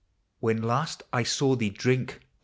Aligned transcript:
"When 0.39 0.63
last 0.63 1.03
I 1.13 1.21
saw 1.21 1.55
thee 1.55 1.69
drink! 1.69 2.21